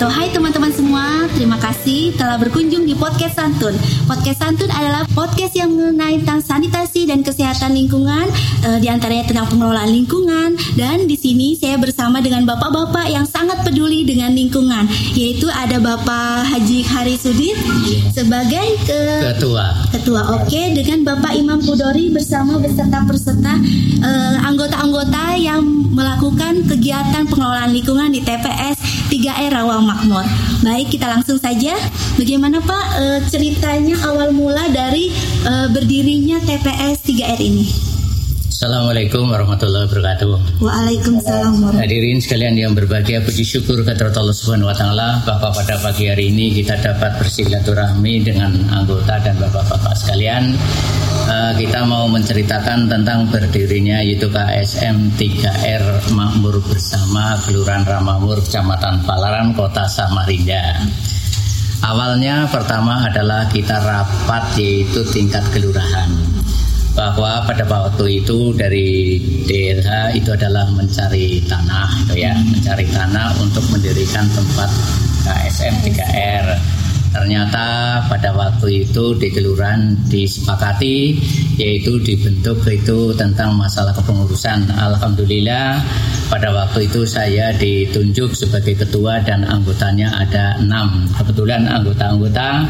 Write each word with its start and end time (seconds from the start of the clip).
wabarakatuh. 0.00 0.08
Hai 0.08 0.32
teman-teman 0.32 0.48
semua, 0.50 0.59
terima 1.40 1.56
kasih 1.56 2.12
telah 2.20 2.36
berkunjung 2.36 2.84
di 2.84 2.92
podcast 2.92 3.40
Santun. 3.40 3.72
Podcast 4.04 4.44
Santun 4.44 4.68
adalah 4.68 5.08
podcast 5.16 5.56
yang 5.56 5.72
mengenai 5.72 6.20
tentang 6.20 6.44
sanitasi 6.44 7.08
dan 7.08 7.24
kesehatan 7.24 7.72
lingkungan, 7.72 8.28
eh, 8.60 8.76
di 8.76 8.92
antaranya 8.92 9.24
tentang 9.24 9.48
pengelolaan 9.48 9.88
lingkungan. 9.88 10.52
Dan 10.76 11.08
di 11.08 11.16
sini 11.16 11.56
saya 11.56 11.80
bersama 11.80 12.20
dengan 12.20 12.44
bapak-bapak 12.44 13.08
yang 13.08 13.24
sangat 13.24 13.64
peduli 13.64 14.04
dengan 14.04 14.36
lingkungan, 14.36 14.84
yaitu 15.16 15.48
ada 15.48 15.80
Bapak 15.80 16.44
Haji 16.44 16.84
Hari 16.84 17.16
Sudit 17.16 17.56
sebagai 18.12 18.76
ke- 18.84 19.32
Ketua. 19.32 19.88
Ketua 19.96 20.44
Oke 20.44 20.76
dengan 20.76 21.08
Bapak 21.08 21.32
Imam 21.32 21.56
Pudori 21.64 22.12
bersama 22.12 22.60
beserta 22.60 23.00
peserta 23.08 23.56
eh, 24.04 24.36
anggota-anggota 24.44 25.40
yang 25.40 25.64
melakukan 25.88 26.68
kegiatan 26.68 27.24
pengelolaan 27.24 27.72
lingkungan 27.72 28.12
di 28.12 28.20
TPS 28.20 28.76
3R 29.10 29.50
Rawang 29.50 29.84
Makmur. 29.88 30.22
Baik, 30.62 30.94
kita 30.94 31.10
langsung 31.10 31.29
saja. 31.38 31.76
Bagaimana 32.16 32.58
Pak 32.58 32.86
eh, 32.98 33.20
ceritanya 33.28 33.94
awal 34.08 34.34
mula 34.34 34.66
dari 34.72 35.12
eh, 35.44 35.66
berdirinya 35.70 36.40
TPS 36.42 37.04
3R 37.06 37.40
ini? 37.44 37.90
Assalamualaikum 38.60 39.24
warahmatullahi 39.32 39.88
wabarakatuh. 39.88 40.60
Waalaikumsalam 40.60 41.64
warahmatullahi 41.64 41.80
Hadirin 41.80 42.20
sekalian 42.20 42.60
yang 42.60 42.76
berbahagia, 42.76 43.24
puji 43.24 43.40
syukur 43.40 43.80
kehadirat 43.80 44.12
Allah 44.20 44.36
Subhanahu 44.36 44.68
wa 44.68 44.76
taala 44.76 45.24
bahwa 45.24 45.48
pada 45.48 45.80
pagi 45.80 46.12
hari 46.12 46.28
ini 46.28 46.52
kita 46.60 46.76
dapat 46.76 47.16
bersilaturahmi 47.24 48.20
dengan 48.20 48.52
anggota 48.68 49.16
dan 49.24 49.40
bapak-bapak 49.40 49.96
sekalian. 49.96 50.52
Eh, 51.24 51.52
kita 51.56 51.88
mau 51.88 52.04
menceritakan 52.12 52.84
tentang 52.84 53.32
berdirinya 53.32 54.04
yaitu 54.04 54.28
KSM 54.28 55.16
3R 55.16 56.12
Makmur 56.12 56.60
bersama 56.60 57.40
Kelurahan 57.48 57.88
Ramamur, 57.88 58.44
Kecamatan 58.44 59.08
Palaran, 59.08 59.56
Kota 59.56 59.88
Samarinda. 59.88 60.84
Awalnya 61.80 62.44
pertama 62.52 63.08
adalah 63.08 63.48
kita 63.48 63.80
rapat 63.80 64.52
yaitu 64.60 65.00
tingkat 65.08 65.40
kelurahan. 65.48 66.12
Bahwa 66.92 67.40
pada 67.48 67.64
waktu 67.64 68.20
itu 68.20 68.52
dari 68.52 69.16
DLH 69.48 70.20
itu 70.20 70.30
adalah 70.36 70.68
mencari 70.68 71.40
tanah 71.48 71.88
gitu 72.04 72.20
ya 72.20 72.34
mencari 72.36 72.84
tanah 72.92 73.32
untuk 73.40 73.64
mendirikan 73.72 74.26
tempat 74.36 74.68
KSM 75.24 75.74
3R 75.86 76.46
ternyata 77.10 77.98
pada 78.06 78.30
waktu 78.32 78.86
itu 78.86 79.18
di 79.18 79.28
kelurahan 79.34 79.98
disepakati 80.06 81.18
yaitu 81.58 81.98
dibentuk 82.00 82.62
itu 82.70 83.12
tentang 83.18 83.58
masalah 83.58 83.90
kepengurusan 83.92 84.70
Alhamdulillah 84.70 85.82
pada 86.30 86.54
waktu 86.54 86.86
itu 86.86 87.02
saya 87.02 87.50
ditunjuk 87.58 88.30
sebagai 88.38 88.78
ketua 88.78 89.18
dan 89.26 89.42
anggotanya 89.42 90.14
ada 90.14 90.54
enam 90.62 91.10
kebetulan 91.18 91.66
anggota-anggota 91.66 92.64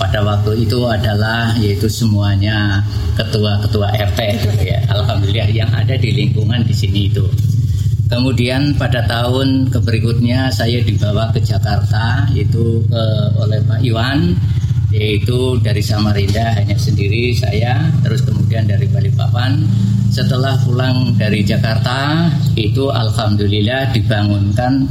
pada 0.00 0.18
waktu 0.24 0.64
itu 0.64 0.80
adalah 0.88 1.52
yaitu 1.60 1.86
semuanya 1.92 2.80
ketua-ketua 3.14 3.92
RT 3.92 4.20
ya. 4.64 4.80
Alhamdulillah 4.88 5.52
yang 5.52 5.70
ada 5.70 5.94
di 6.00 6.10
lingkungan 6.10 6.64
di 6.64 6.72
sini 6.72 7.12
itu. 7.12 7.51
Kemudian 8.12 8.76
pada 8.76 9.08
tahun 9.08 9.72
berikutnya 9.72 10.52
saya 10.52 10.84
dibawa 10.84 11.32
ke 11.32 11.40
Jakarta 11.40 12.28
itu 12.36 12.84
eh, 12.92 13.28
oleh 13.40 13.56
Pak 13.64 13.80
Iwan 13.80 14.36
yaitu 14.92 15.56
dari 15.64 15.80
Samarinda 15.80 16.52
hanya 16.52 16.76
sendiri 16.76 17.32
saya 17.32 17.80
terus 18.04 18.20
kemudian 18.20 18.68
dari 18.68 18.84
Balikpapan. 18.92 19.64
Setelah 20.12 20.60
pulang 20.60 21.16
dari 21.16 21.40
Jakarta 21.40 22.28
itu 22.52 22.92
alhamdulillah 22.92 23.96
dibangunkan 23.96 24.84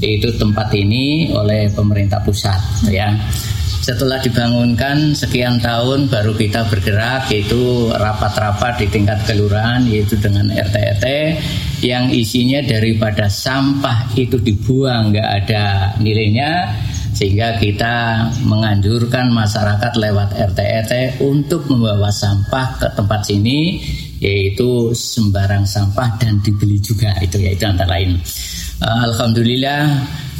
yaitu 0.00 0.32
tempat 0.40 0.72
ini 0.72 1.28
oleh 1.36 1.68
pemerintah 1.76 2.24
pusat 2.24 2.56
ya 2.88 3.12
setelah 3.82 4.22
dibangunkan 4.22 5.10
sekian 5.10 5.58
tahun 5.58 6.06
baru 6.06 6.38
kita 6.38 6.70
bergerak 6.70 7.26
yaitu 7.34 7.90
rapat-rapat 7.90 8.78
di 8.78 8.86
tingkat 8.86 9.18
kelurahan 9.26 9.82
yaitu 9.90 10.14
dengan 10.22 10.46
RT-RT 10.54 11.06
yang 11.82 12.06
isinya 12.14 12.62
daripada 12.62 13.26
sampah 13.26 14.06
itu 14.14 14.38
dibuang 14.38 15.10
nggak 15.10 15.28
ada 15.42 15.98
nilainya 15.98 16.70
sehingga 17.12 17.58
kita 17.58 18.30
menganjurkan 18.46 19.34
masyarakat 19.34 19.92
lewat 19.98 20.30
RT-RT 20.30 21.18
untuk 21.18 21.66
membawa 21.66 22.08
sampah 22.14 22.78
ke 22.78 22.86
tempat 22.94 23.20
sini 23.26 23.82
yaitu 24.22 24.94
sembarang 24.94 25.66
sampah 25.66 26.22
dan 26.22 26.38
dibeli 26.38 26.78
juga 26.78 27.18
itu 27.18 27.42
yaitu 27.42 27.66
antara 27.66 27.98
lain. 27.98 28.14
Uh, 28.78 29.10
Alhamdulillah 29.10 29.90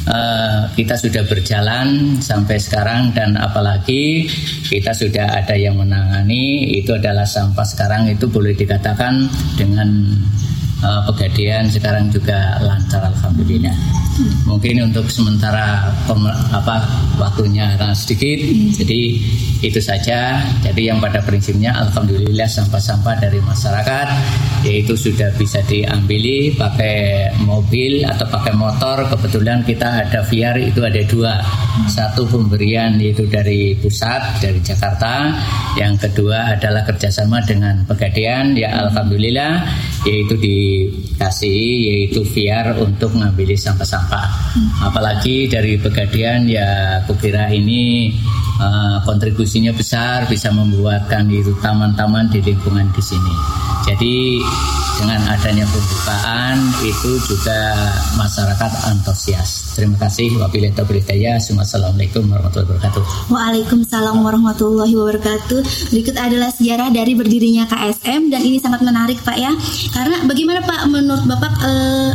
Uh, 0.03 0.67
kita 0.75 0.99
sudah 0.99 1.23
berjalan 1.31 2.19
sampai 2.19 2.59
sekarang 2.59 3.15
dan 3.15 3.39
apalagi 3.39 4.27
kita 4.67 4.91
sudah 4.91 5.39
ada 5.39 5.55
yang 5.55 5.79
menangani 5.79 6.75
itu 6.75 6.91
adalah 6.91 7.23
sampah 7.23 7.63
sekarang 7.63 8.11
itu 8.11 8.27
boleh 8.27 8.51
dikatakan 8.51 9.31
dengan 9.55 9.87
uh, 10.83 11.07
pegadaian 11.07 11.71
sekarang 11.71 12.11
juga 12.11 12.59
lancar 12.59 12.99
alhamdulillah. 13.15 13.71
Mungkin 14.43 14.91
untuk 14.91 15.07
sementara 15.07 15.87
apa 16.51 16.83
waktunya 17.15 17.73
sedikit 17.95 18.43
jadi 18.83 19.01
itu 19.63 19.79
saja. 19.79 20.43
Jadi 20.59 20.91
yang 20.91 20.99
pada 20.99 21.23
prinsipnya 21.23 21.71
alhamdulillah 21.71 22.45
sampah-sampah 22.45 23.15
dari 23.23 23.39
masyarakat 23.39 24.07
yaitu 24.67 24.95
sudah 24.95 25.31
bisa 25.39 25.63
diambili 25.63 26.51
pakai 26.55 27.31
mobil 27.47 28.03
atau 28.03 28.27
pakai 28.27 28.53
motor. 28.59 29.07
Kebetulan 29.07 29.63
kita 29.63 30.03
ada 30.03 30.19
VR 30.27 30.59
itu 30.59 30.83
ada 30.83 31.01
dua. 31.07 31.39
Satu 31.87 32.27
pemberian 32.27 32.99
yaitu 32.99 33.23
dari 33.25 33.79
pusat 33.79 34.43
dari 34.43 34.59
Jakarta. 34.59 35.31
Yang 35.79 36.11
kedua 36.11 36.59
adalah 36.59 36.83
kerjasama 36.83 37.39
dengan 37.47 37.87
Pegadaian 37.87 38.53
ya 38.59 38.87
alhamdulillah 38.87 39.63
yaitu 40.03 40.35
dikasih 40.35 41.63
yaitu 41.87 42.19
VR 42.35 42.75
untuk 42.83 43.15
mengambil 43.15 43.55
sampah-sampah. 43.55 44.27
Apalagi 44.83 45.47
dari 45.47 45.79
Pegadaian 45.79 46.43
ya 46.43 46.99
kukira 47.07 47.47
ini 47.47 48.11
uh, 48.59 48.99
kontribusinya 49.53 49.77
besar 49.77 50.25
bisa 50.25 50.49
membuatkan 50.49 51.29
itu 51.29 51.53
taman-taman 51.61 52.25
di 52.33 52.41
lingkungan 52.41 52.89
di 52.89 53.03
sini. 53.05 53.33
Jadi 53.85 54.41
dengan 54.97 55.21
adanya 55.29 55.61
pembukaan 55.69 56.57
itu 56.81 57.21
juga 57.29 57.77
masyarakat 58.17 58.71
antusias. 58.89 59.77
Terima 59.77 59.93
kasih. 60.01 60.41
Wabillahi 60.41 60.73
taufiq 60.73 61.05
hidayah. 61.05 61.37
Assalamualaikum 61.37 62.25
warahmatullahi 62.33 62.65
wabarakatuh. 62.65 63.03
Waalaikumsalam 63.29 64.17
warahmatullahi 64.25 64.93
wabarakatuh. 64.97 65.59
Berikut 65.93 66.15
adalah 66.17 66.49
sejarah 66.49 66.89
dari 66.89 67.13
berdirinya 67.13 67.69
KSM 67.69 68.33
dan 68.33 68.41
ini 68.41 68.57
sangat 68.57 68.81
menarik 68.81 69.21
Pak 69.21 69.37
ya. 69.37 69.53
Karena 69.93 70.17
bagaimana 70.25 70.65
Pak 70.65 70.81
menurut 70.89 71.29
Bapak 71.29 71.53
eh, 71.61 72.11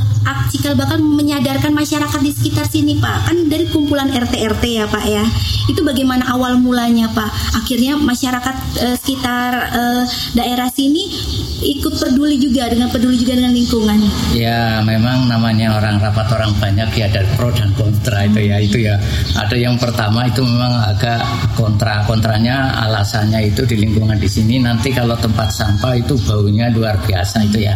cikal 0.49 0.75
bakal 0.75 0.99
menyadarkan 0.99 1.77
masyarakat 1.77 2.21
di 2.25 2.33
sekitar 2.33 2.67
sini 2.67 2.97
Pak? 2.99 3.31
Kan 3.31 3.47
dari 3.53 3.69
kumpulan 3.69 4.09
RT 4.09 4.35
RT 4.57 4.65
ya 4.65 4.85
Pak 4.89 5.05
ya. 5.05 5.25
Itu 5.69 5.85
bagaimana 5.85 6.25
awal 6.33 6.57
mulanya 6.57 7.13
Pak? 7.13 7.28
Akhirnya 7.55 7.97
masyarakat 7.99 8.57
eh, 8.81 8.97
sekitar 8.97 9.51
eh, 9.73 10.05
daerah 10.35 10.69
sini 10.73 11.09
ikut 11.59 11.95
peduli 11.99 12.39
juga 12.39 12.71
dengan 12.71 12.89
peduli 12.89 13.19
juga 13.19 13.35
dengan 13.35 13.53
lingkungan. 13.55 13.99
Ya 14.35 14.79
memang 14.83 15.27
namanya 15.27 15.77
orang 15.79 15.99
rapat 15.99 16.29
orang 16.33 16.53
banyak 16.59 16.89
ya 16.95 17.11
ada 17.11 17.23
pro 17.35 17.51
dan 17.51 17.71
kontra 17.75 18.25
itu 18.27 18.41
ya 18.47 18.57
itu 18.63 18.79
ya. 18.83 18.95
Ada 19.35 19.57
yang 19.59 19.77
pertama 19.77 20.27
itu 20.27 20.41
memang 20.45 20.95
agak 20.95 21.23
kontra. 21.59 22.07
Kontranya 22.07 22.79
alasannya 22.87 23.51
itu 23.51 23.67
di 23.67 23.77
lingkungan 23.79 24.17
di 24.17 24.29
sini. 24.31 24.63
Nanti 24.63 24.95
kalau 24.95 25.19
tempat 25.19 25.51
sampah 25.51 25.95
itu 25.99 26.15
baunya 26.25 26.71
luar 26.71 26.97
biasa 27.03 27.43
itu 27.45 27.67
ya. 27.67 27.75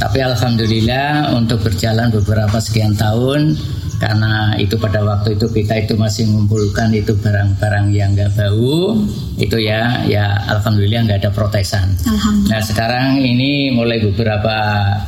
Tapi 0.00 0.24
alhamdulillah 0.24 1.36
untuk 1.36 1.60
berjalan 1.60 2.08
beberapa 2.08 2.56
sekian 2.56 2.96
tahun 2.96 3.52
karena 4.00 4.56
itu 4.56 4.80
pada 4.80 5.04
waktu 5.04 5.36
itu 5.36 5.46
kita 5.52 5.84
itu 5.84 5.92
masih 5.92 6.24
mengumpulkan 6.32 6.88
itu 6.96 7.12
barang-barang 7.20 7.92
yang 7.92 8.16
nggak 8.16 8.32
bau 8.32 8.96
itu 9.36 9.56
ya 9.60 10.00
ya 10.08 10.40
alhamdulillah 10.48 11.04
nggak 11.04 11.20
ada 11.20 11.30
protesan 11.30 11.92
Alhamdulillah. 12.08 12.48
Nah 12.48 12.60
sekarang 12.64 13.08
ini 13.20 13.68
mulai 13.76 14.00
beberapa 14.00 14.56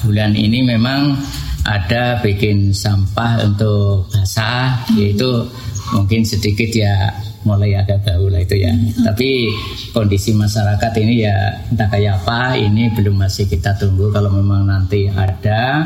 bulan 0.05 0.37
ini 0.37 0.61
memang 0.61 1.17
ada 1.65 2.21
bikin 2.21 2.75
sampah 2.75 3.49
untuk 3.49 4.13
basah 4.13 4.85
yaitu 4.93 5.47
mungkin 5.95 6.27
sedikit 6.27 6.69
ya 6.75 7.09
mulai 7.49 7.75
agak 7.75 8.07
bau 8.07 8.29
lah 8.29 8.45
itu 8.45 8.61
ya. 8.61 8.71
Tapi 9.03 9.51
kondisi 9.91 10.37
masyarakat 10.37 10.93
ini 11.01 11.27
ya 11.27 11.37
entah 11.73 11.89
kayak 11.91 12.23
apa 12.23 12.55
ini 12.61 12.93
belum 12.95 13.19
masih 13.19 13.49
kita 13.49 13.75
tunggu 13.79 14.13
kalau 14.15 14.31
memang 14.31 14.69
nanti 14.69 15.11
ada 15.11 15.83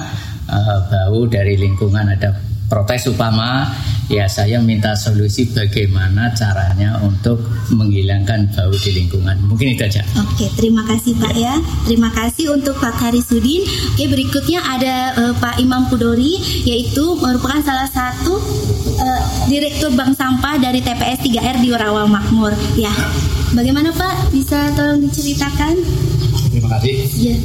eh, 0.49 0.79
bau 0.91 1.25
dari 1.29 1.55
lingkungan 1.57 2.13
ada 2.13 2.46
protes 2.67 3.07
upama 3.07 3.71
ya 4.07 4.31
saya 4.31 4.63
minta 4.63 4.95
solusi 4.95 5.51
bagaimana 5.51 6.31
caranya 6.35 6.99
untuk 7.03 7.43
menghilangkan 7.75 8.51
bau 8.55 8.71
di 8.71 8.91
lingkungan. 9.03 9.35
Mungkin 9.51 9.75
itu 9.75 9.83
aja. 9.83 10.03
Oke, 10.23 10.47
terima 10.55 10.87
kasih 10.87 11.19
Pak 11.19 11.35
ya. 11.35 11.59
Terima 11.87 12.11
kasih 12.15 12.55
untuk 12.55 12.79
Pak 12.79 12.95
Harisudin. 13.03 13.67
Oke, 13.67 14.07
berikutnya 14.07 14.63
ada 14.63 14.95
uh, 15.19 15.35
Pak 15.39 15.59
Imam 15.59 15.91
Pudori 15.91 16.39
yaitu 16.63 17.19
merupakan 17.19 17.59
salah 17.67 17.91
satu 17.91 18.39
uh, 19.03 19.23
direktur 19.51 19.91
bank 19.95 20.15
sampah 20.15 20.59
dari 20.63 20.79
TPS 20.83 21.27
3R 21.27 21.57
di 21.59 21.71
Rawa 21.75 22.07
Makmur. 22.07 22.55
Ya. 22.79 22.95
Bagaimana 23.55 23.95
Pak? 23.95 24.35
Bisa 24.35 24.75
tolong 24.75 25.03
diceritakan? 25.07 25.79
Terima 26.57 26.73
kasih. 26.81 27.05
Ya. 27.21 27.37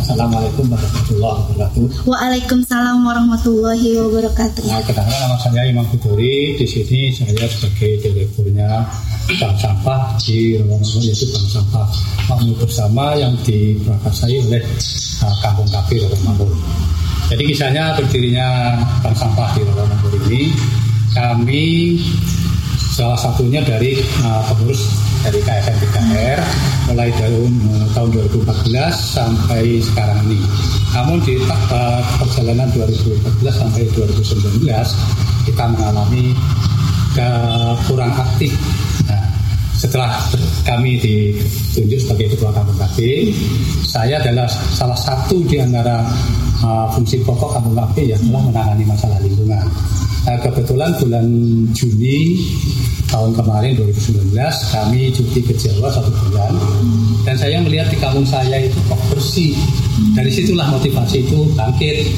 Assalamualaikum 0.00 0.72
warahmatullahi 0.72 1.36
wabarakatuh. 1.52 1.84
Waalaikumsalam 2.08 2.96
warahmatullahi 3.04 4.00
wabarakatuh. 4.00 4.64
Nah, 4.64 4.80
kenalkan 4.88 5.20
nama 5.20 5.36
saya 5.36 5.68
Imam 5.68 5.84
Kudori. 5.92 6.56
Di 6.56 6.64
sini 6.64 7.12
saya 7.12 7.44
sebagai 7.44 8.00
direkturnya 8.00 8.88
bank 9.36 9.52
sampah 9.60 10.16
di 10.24 10.56
Rawamangun 10.56 11.02
yaitu 11.04 11.28
bank 11.28 11.44
sampah 11.44 11.86
makmur 12.32 12.56
bersama 12.64 13.12
yang 13.20 13.36
diprakarsai 13.44 14.40
oleh 14.40 14.64
uh, 15.20 15.34
Kampung 15.44 15.68
Kapi 15.68 16.08
Rawamangun. 16.08 16.48
Jadi 17.28 17.42
kisahnya 17.52 18.00
berdirinya 18.00 18.80
bank 19.04 19.12
sampah 19.12 19.48
di 19.52 19.60
Rawamangun 19.68 20.12
ini 20.24 20.56
kami 21.12 21.64
salah 22.96 23.20
satunya 23.20 23.60
dari 23.60 24.00
uh, 24.24 24.40
pengurus 24.48 24.88
dari 25.28 25.44
KSM 25.44 25.76
3R 25.92 26.40
mulai 26.88 27.12
tahun, 27.20 27.52
uh, 27.68 27.86
tahun 27.92 28.08
2014 28.32 28.96
sampai 28.96 29.76
sekarang 29.76 30.24
ini. 30.24 30.40
Namun 30.96 31.20
di 31.20 31.36
uh, 31.44 32.00
perjalanan 32.16 32.64
2014 32.72 33.44
sampai 33.44 33.84
2019 33.92 34.64
kita 35.44 35.64
mengalami 35.68 36.32
kurang 37.90 38.14
aktif. 38.14 38.54
Nah, 39.10 39.20
setelah 39.76 40.16
kami 40.62 40.96
ditunjuk 41.02 41.98
sebagai 41.98 42.38
ketua 42.38 42.54
kampung 42.54 42.78
KB, 42.78 43.28
saya 43.84 44.22
adalah 44.22 44.46
salah 44.48 44.96
satu 44.96 45.44
di 45.44 45.60
antara 45.60 46.08
uh, 46.64 46.88
fungsi 46.94 47.20
pokok 47.20 47.58
kampung 47.58 47.76
KB 47.76 48.16
yang 48.16 48.22
telah 48.32 48.42
menangani 48.48 48.84
masalah 48.86 49.18
lingkungan. 49.20 49.66
Nah, 50.26 50.36
kebetulan 50.42 50.90
bulan 50.98 51.26
Juni 51.76 52.42
tahun 53.08 53.32
kemarin 53.32 53.72
2019 53.78 54.34
kami 54.74 55.10
cuti 55.14 55.40
ke 55.44 55.54
Jawa 55.56 55.88
satu 55.92 56.10
bulan. 56.12 56.52
Dan 57.24 57.36
saya 57.36 57.60
melihat 57.60 57.88
di 57.92 57.98
kampung 58.00 58.24
saya 58.24 58.62
itu 58.62 58.78
kok 58.88 59.00
bersih. 59.12 59.52
Dari 60.16 60.30
situlah 60.32 60.68
motivasi 60.72 61.24
itu 61.26 61.38
bangkit. 61.56 62.08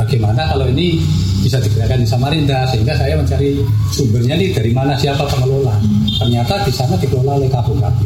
Bagaimana 0.00 0.48
kalau 0.48 0.64
ini 0.72 0.96
bisa 1.44 1.60
digerakkan 1.60 2.00
di 2.00 2.08
Samarinda 2.08 2.64
sehingga 2.72 2.96
saya 2.96 3.20
mencari 3.20 3.60
sumbernya 3.92 4.36
nih 4.36 4.52
dari 4.56 4.72
mana 4.72 4.96
siapa 4.96 5.28
pengelola. 5.28 5.76
Ternyata 6.16 6.64
di 6.64 6.72
sana 6.72 6.96
dikelola 6.96 7.36
oleh 7.36 7.48
KPKB 7.52 8.04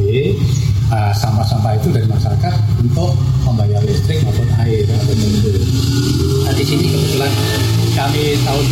uh, 0.91 1.13
sampah-sampah 1.15 1.73
itu 1.79 1.89
dari 1.95 2.07
masyarakat 2.11 2.55
untuk 2.83 3.15
membayar 3.47 3.83
listrik 3.87 4.23
maupun 4.27 4.49
air. 4.63 4.87
Nah 4.87 6.53
di 6.55 6.65
sini 6.67 6.87
kebetulan 6.91 7.31
kami 7.95 8.35
tahun 8.43 8.65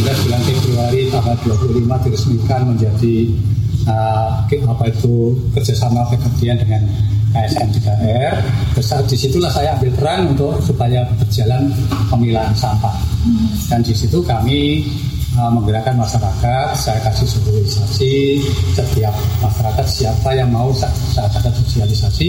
2019 0.00 0.24
bulan 0.24 0.42
Februari 0.48 1.00
tanggal 1.12 1.36
25 1.44 2.04
diresmikan 2.08 2.60
menjadi 2.72 3.16
uh, 3.84 4.48
apa 4.48 4.84
itu 4.88 5.36
kerjasama 5.52 6.08
pengabdian 6.08 6.56
dengan 6.56 6.80
KSM 7.36 7.68
3R. 7.68 8.34
Besar 8.72 9.04
di 9.04 9.16
situlah 9.16 9.52
saya 9.52 9.76
ambil 9.76 9.92
peran 9.96 10.32
untuk 10.32 10.56
supaya 10.64 11.04
berjalan 11.20 11.68
pemilahan 12.08 12.56
sampah. 12.56 12.96
Dan 13.68 13.84
di 13.84 13.92
situ 13.92 14.24
kami 14.24 14.88
uh, 15.36 15.52
menggerakkan 15.52 15.96
masyarakat, 16.00 16.66
saya 16.72 16.96
kasih 17.04 17.28
sosialisasi 17.28 18.40
setiap 18.72 19.12
masyarakat 19.44 19.84
siapa 19.84 20.32
yang 20.32 20.48
mau 20.48 20.72
saya 20.72 21.28
kasih 21.28 21.60
sosialisasi 21.68 22.28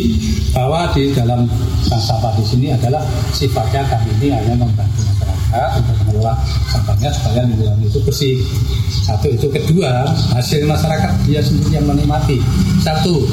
bahwa 0.52 0.92
di 0.92 1.16
dalam 1.16 1.48
sampah 1.88 2.36
di 2.36 2.44
sini 2.44 2.68
adalah 2.76 3.04
sifatnya 3.32 3.88
kami 3.88 4.12
ini 4.20 4.28
hanya 4.36 4.60
membantu 4.60 5.08
masyarakat 5.08 5.23
untuk 5.78 5.96
mengelola 6.04 6.34
sampahnya 6.74 7.10
supaya 7.14 7.42
lingkungan 7.46 7.80
itu 7.86 8.00
bersih. 8.02 8.36
Satu 9.04 9.28
itu 9.30 9.48
kedua 9.52 10.08
hasil 10.34 10.66
masyarakat 10.66 11.12
dia 11.28 11.44
sendiri 11.44 11.78
yang 11.78 11.86
menikmati. 11.86 12.40
Satu 12.82 13.28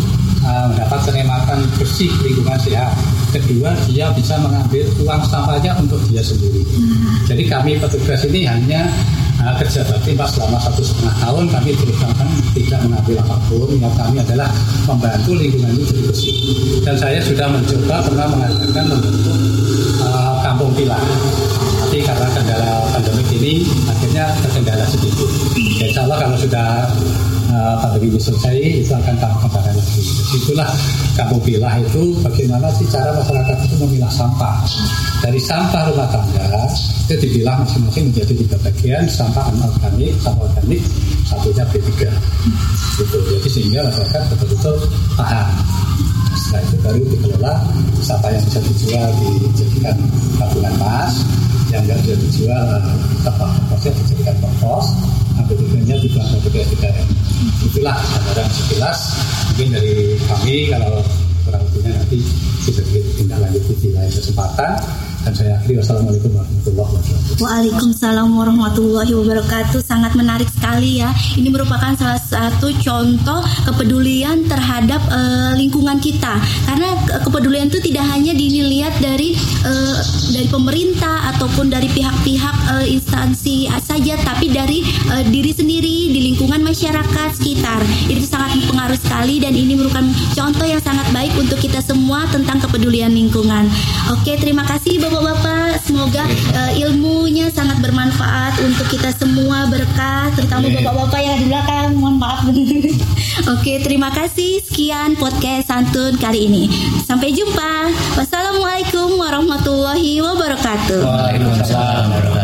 uh, 0.45 0.65
mendapat 0.73 1.01
kenikmatan 1.09 1.59
bersih 1.81 2.11
lingkungan 2.27 2.59
sehat. 2.61 2.93
Kedua 3.31 3.71
dia 3.87 4.11
bisa 4.11 4.35
mengambil 4.43 4.83
uang 5.07 5.23
sampahnya 5.31 5.73
untuk 5.79 6.03
dia 6.11 6.21
sendiri. 6.21 6.67
Jadi 7.31 7.47
kami 7.47 7.79
petugas 7.79 8.27
ini 8.27 8.43
hanya 8.43 8.91
uh, 9.41 9.55
kerja 9.63 9.87
bakti 9.87 10.19
pas 10.19 10.29
selama 10.35 10.59
satu 10.59 10.83
setengah 10.83 11.15
tahun 11.23 11.45
kami 11.55 11.71
terus 11.79 11.99
tidak 12.59 12.81
mengambil 12.85 13.17
apa 13.23 13.37
pun. 13.47 13.69
Yang 13.79 13.95
kami 13.95 14.17
adalah 14.19 14.49
membantu 14.91 15.31
lingkungan 15.39 15.73
itu 15.79 15.95
bersih. 16.03 16.35
Dan 16.83 16.99
saya 16.99 17.23
sudah 17.23 17.47
mencoba 17.47 17.97
pernah 18.03 18.27
mengadakan 18.27 18.85
membentuk 18.91 19.39
uh, 20.03 20.35
kampung 20.43 20.75
pilar 20.75 21.05
karena 22.11 22.27
kendala 22.35 22.71
pandemi 22.91 23.23
ini 23.39 23.55
akhirnya 23.87 24.25
terkendala 24.43 24.85
sedikit. 24.91 25.31
Ya, 25.79 25.87
insya 25.87 26.03
Allah 26.11 26.19
kalau 26.27 26.37
sudah 26.43 26.69
uh, 27.55 27.75
pandemi 27.87 28.11
ini 28.11 28.19
selesai 28.19 28.57
itu 28.83 28.91
akan 28.91 29.15
tambah 29.23 29.39
kembali 29.47 29.71
lagi. 29.79 30.03
Itulah 30.35 30.71
kampung 31.15 31.41
pilah 31.47 31.75
itu 31.79 32.03
bagaimana 32.27 32.67
sih 32.75 32.87
cara 32.91 33.15
masyarakat 33.15 33.57
itu 33.63 33.75
memilah 33.79 34.11
sampah. 34.11 34.59
Dari 35.23 35.39
sampah 35.39 35.83
rumah 35.95 36.09
tangga 36.11 36.67
itu 37.07 37.15
dipilah 37.15 37.63
masing-masing 37.63 38.11
menjadi 38.11 38.33
tiga 38.35 38.57
bagian 38.67 39.05
sampah 39.07 39.47
anorganik, 39.55 40.15
sampah 40.19 40.51
organik, 40.51 40.83
satunya 41.31 41.65
B3. 41.71 41.91
Gitu. 42.99 43.17
Jadi 43.39 43.49
sehingga 43.49 43.81
masyarakat 43.87 44.23
betul-betul 44.35 44.77
paham 45.15 45.47
setelah 46.51 46.67
itu 46.67 46.77
baru 46.83 47.01
dikelola 47.15 47.55
sampah 48.03 48.31
yang 48.35 48.43
bisa 48.43 48.59
dijual 48.67 49.09
dijadikan 49.23 49.97
tabungan 50.35 50.75
emas. 50.83 51.15
Yang 51.71 51.83
nggak 51.87 51.99
bisa 52.03 52.15
dijual 52.19 52.67
tempat 53.23 53.51
komposnya 53.55 53.91
dijadikan 53.95 54.37
kompos 54.43 54.87
ambil 55.39 55.55
tujuannya 55.63 55.95
ada 55.95 56.39
tiga 56.43 56.63
tiga 56.75 56.91
itulah 57.63 57.97
gambaran 58.03 58.49
sekilas. 58.51 58.99
Mungkin 59.55 59.69
dari 59.79 59.95
kami 60.27 60.57
kalau 60.75 61.07
kurang 61.47 61.63
lebihnya 61.71 61.91
nanti 62.03 62.19
bisa 62.67 62.83
ditindaklanjuti 62.83 63.73
di 63.79 63.89
lain 63.95 64.11
kesempatan 64.11 64.75
dan 65.21 65.33
saya 65.37 65.53
akhiri 65.61 65.77
wassalamualaikum 65.85 66.33
warahmatullahi 66.33 66.89
wabarakatuh. 66.97 67.45
Waalaikumsalam 67.45 68.29
warahmatullahi 68.33 69.13
wabarakatuh. 69.13 69.81
Sangat 69.85 70.13
menarik 70.17 70.49
sekali 70.49 71.05
ya. 71.05 71.13
Ini 71.37 71.49
merupakan 71.53 71.93
salah 71.97 72.21
satu 72.21 72.73
contoh 72.81 73.41
kepedulian 73.69 74.49
terhadap 74.49 75.01
uh, 75.13 75.53
lingkungan 75.61 76.01
kita. 76.01 76.41
Karena 76.65 76.97
kepedulian 77.21 77.69
itu 77.69 77.85
tidak 77.85 78.09
hanya 78.17 78.33
dilihat 78.33 78.97
dari 79.05 79.37
uh, 79.65 80.01
dari 80.33 80.49
pemerintah 80.49 81.37
ataupun 81.37 81.69
dari 81.69 81.93
pihak-pihak 81.93 82.57
uh, 82.73 82.87
instansi 82.89 83.69
saja, 83.85 84.17
tapi 84.25 84.49
dari 84.49 84.81
uh, 85.13 85.25
diri 85.29 85.53
sendiri 85.53 86.17
di 86.17 86.33
lingkungan 86.33 86.65
masyarakat 86.65 87.29
sekitar. 87.37 87.81
Itu 88.09 88.25
sangat 88.25 88.57
mempengaruhi 88.57 89.01
sekali 89.01 89.37
dan 89.37 89.53
ini 89.53 89.77
merupakan 89.77 90.07
contoh 90.33 90.65
yang 90.65 90.81
sangat 90.81 91.05
baik 91.13 91.37
untuk 91.37 91.61
kita 91.61 91.85
semua 91.85 92.25
tentang 92.33 92.57
kepedulian 92.65 93.13
lingkungan. 93.13 93.69
Oke, 94.09 94.41
terima 94.41 94.65
kasih 94.65 95.10
Bapak-bapak. 95.11 95.83
Semoga 95.83 96.23
uh, 96.55 96.71
ilmunya 96.79 97.51
sangat 97.51 97.83
bermanfaat 97.83 98.63
untuk 98.63 98.87
kita 98.87 99.11
semua 99.11 99.67
berkah, 99.67 100.31
terutama 100.39 100.71
bapak-bapak 100.71 101.19
yang 101.19 101.37
di 101.43 101.47
belakang. 101.51 101.99
Mohon 101.99 102.17
maaf. 102.23 102.41
Oke, 103.59 103.83
terima 103.83 104.15
kasih. 104.15 104.63
Sekian 104.63 105.19
podcast 105.19 105.67
santun 105.67 106.15
kali 106.15 106.47
ini. 106.47 106.71
Sampai 107.03 107.35
jumpa. 107.35 107.91
Wassalamualaikum 108.15 109.19
warahmatullahi 109.19 110.23
wabarakatuh. 110.23 111.03
Waalaikumsalam 111.03 112.07
warahmatullahi 112.07 112.07
wabarakatuh. 112.07 112.40